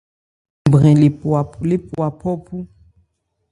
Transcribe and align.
Ńbi 0.65 0.77
nbrɛn 0.77 0.97
le 1.69 1.77
pwa 1.93 2.07
phɔ̂ 2.19 2.33
phú. 2.45 2.55